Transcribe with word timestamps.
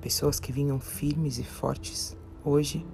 Pessoas 0.00 0.40
que 0.40 0.50
vinham 0.50 0.80
firmes 0.80 1.38
e 1.38 1.44
fortes, 1.44 2.16
hoje, 2.42 2.86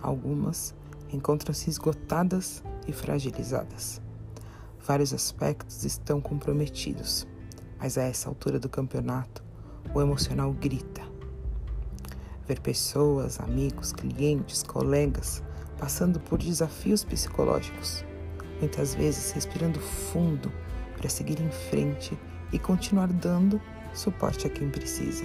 algumas 0.00 0.72
encontram-se 1.12 1.68
esgotadas 1.68 2.62
e 2.86 2.92
fragilizadas. 2.92 4.00
Vários 4.86 5.12
aspectos 5.12 5.84
estão 5.84 6.20
comprometidos, 6.20 7.26
mas 7.76 7.98
a 7.98 8.02
essa 8.02 8.28
altura 8.28 8.60
do 8.60 8.68
campeonato, 8.68 9.42
o 9.92 10.00
emocional 10.00 10.52
grita. 10.52 11.02
Ver 12.46 12.60
pessoas, 12.60 13.40
amigos, 13.40 13.92
clientes, 13.92 14.62
colegas 14.62 15.42
passando 15.76 16.20
por 16.20 16.38
desafios 16.38 17.02
psicológicos, 17.02 18.04
muitas 18.60 18.94
vezes 18.94 19.32
respirando 19.32 19.80
fundo 19.80 20.52
para 20.96 21.08
seguir 21.08 21.40
em 21.40 21.50
frente 21.50 22.16
e 22.52 22.60
continuar 22.60 23.08
dando 23.08 23.60
suporte 23.94 24.46
a 24.46 24.50
quem 24.50 24.68
precisa. 24.70 25.24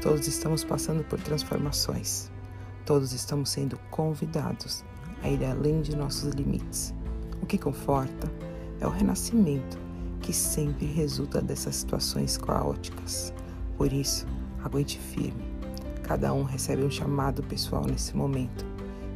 Todos 0.00 0.26
estamos 0.26 0.62
passando 0.62 1.02
por 1.04 1.20
transformações. 1.20 2.30
Todos 2.84 3.12
estamos 3.12 3.50
sendo 3.50 3.78
convidados 3.90 4.84
a 5.22 5.28
ir 5.28 5.44
além 5.44 5.82
de 5.82 5.96
nossos 5.96 6.32
limites. 6.34 6.94
O 7.42 7.46
que 7.46 7.58
conforta 7.58 8.30
é 8.80 8.86
o 8.86 8.90
renascimento 8.90 9.78
que 10.20 10.32
sempre 10.32 10.86
resulta 10.86 11.40
dessas 11.40 11.76
situações 11.76 12.36
caóticas. 12.36 13.32
Por 13.76 13.92
isso, 13.92 14.26
aguente 14.62 14.98
firme. 14.98 15.44
Cada 16.02 16.32
um 16.32 16.44
recebe 16.44 16.84
um 16.84 16.90
chamado 16.90 17.42
pessoal 17.42 17.84
nesse 17.84 18.16
momento, 18.16 18.64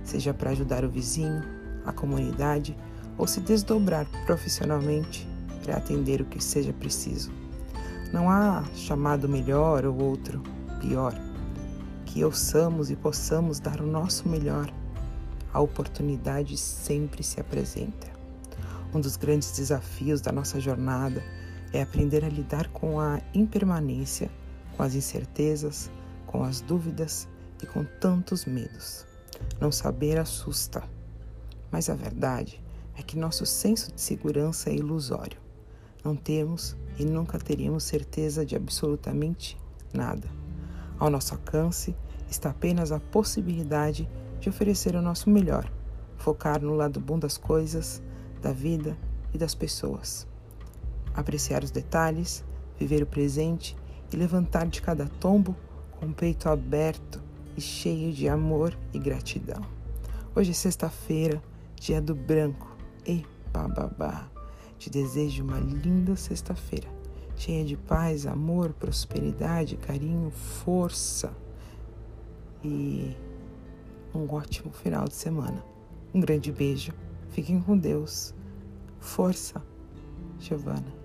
seja 0.02 0.34
para 0.34 0.50
ajudar 0.50 0.84
o 0.84 0.90
vizinho, 0.90 1.42
a 1.84 1.92
comunidade 1.92 2.76
ou 3.16 3.26
se 3.26 3.40
desdobrar 3.40 4.06
profissionalmente 4.26 5.28
para 5.62 5.76
atender 5.76 6.20
o 6.20 6.24
que 6.24 6.42
seja 6.42 6.72
preciso. 6.72 7.30
Não 8.12 8.28
há 8.28 8.64
chamado 8.74 9.28
melhor 9.28 9.84
ou 9.84 10.02
outro 10.02 10.42
pior. 10.80 11.14
Que 12.04 12.24
ouçamos 12.24 12.90
e 12.90 12.96
possamos 12.96 13.60
dar 13.60 13.80
o 13.80 13.86
nosso 13.86 14.28
melhor. 14.28 14.72
A 15.52 15.60
oportunidade 15.60 16.56
sempre 16.56 17.22
se 17.22 17.40
apresenta. 17.40 18.08
Um 18.92 19.00
dos 19.00 19.16
grandes 19.16 19.52
desafios 19.52 20.20
da 20.20 20.32
nossa 20.32 20.58
jornada 20.58 21.22
é 21.72 21.80
aprender 21.80 22.24
a 22.24 22.28
lidar 22.28 22.68
com 22.68 22.98
a 22.98 23.20
impermanência, 23.32 24.28
com 24.76 24.82
as 24.82 24.96
incertezas, 24.96 25.88
com 26.26 26.42
as 26.42 26.60
dúvidas 26.60 27.28
e 27.62 27.66
com 27.66 27.84
tantos 27.84 28.44
medos. 28.44 29.06
Não 29.60 29.70
saber 29.70 30.18
assusta, 30.18 30.82
mas 31.70 31.88
a 31.88 31.94
verdade 31.94 32.60
é 32.96 33.02
que 33.02 33.16
nosso 33.16 33.46
senso 33.46 33.92
de 33.92 34.00
segurança 34.00 34.70
é 34.70 34.74
ilusório. 34.74 35.38
Não 36.04 36.16
temos 36.16 36.76
e 36.98 37.04
nunca 37.04 37.38
teríamos 37.38 37.84
certeza 37.84 38.44
de 38.44 38.56
absolutamente 38.56 39.58
nada. 39.92 40.28
Ao 40.98 41.10
nosso 41.10 41.34
alcance 41.34 41.94
está 42.30 42.50
apenas 42.50 42.92
a 42.92 43.00
possibilidade 43.00 44.08
de 44.38 44.48
oferecer 44.48 44.94
o 44.94 45.02
nosso 45.02 45.28
melhor, 45.28 45.70
focar 46.16 46.62
no 46.62 46.74
lado 46.74 47.00
bom 47.00 47.18
das 47.18 47.36
coisas, 47.36 48.02
da 48.40 48.52
vida 48.52 48.96
e 49.34 49.38
das 49.38 49.54
pessoas. 49.54 50.26
Apreciar 51.14 51.62
os 51.64 51.70
detalhes, 51.70 52.44
viver 52.78 53.02
o 53.02 53.06
presente 53.06 53.76
e 54.12 54.16
levantar 54.16 54.66
de 54.66 54.80
cada 54.80 55.06
tombo 55.06 55.54
com 55.98 56.06
o 56.06 56.14
peito 56.14 56.48
aberto 56.48 57.22
e 57.56 57.60
cheio 57.60 58.12
de 58.12 58.28
amor 58.28 58.76
e 58.92 58.98
gratidão. 58.98 59.60
Hoje 60.34 60.52
é 60.52 60.54
sexta-feira, 60.54 61.42
dia 61.76 62.00
do 62.00 62.14
branco 62.14 62.74
e 63.06 63.24
bababá. 63.52 64.39
Te 64.80 64.88
desejo 64.88 65.44
uma 65.44 65.58
linda 65.58 66.16
sexta-feira, 66.16 66.88
cheia 67.36 67.62
de 67.62 67.76
paz, 67.76 68.24
amor, 68.24 68.72
prosperidade, 68.72 69.76
carinho, 69.76 70.30
força 70.30 71.36
e 72.64 73.14
um 74.14 74.26
ótimo 74.32 74.72
final 74.72 75.04
de 75.04 75.12
semana. 75.12 75.62
Um 76.14 76.20
grande 76.20 76.50
beijo. 76.50 76.94
Fiquem 77.28 77.60
com 77.60 77.76
Deus. 77.76 78.34
Força, 78.98 79.62
Giovana. 80.38 80.99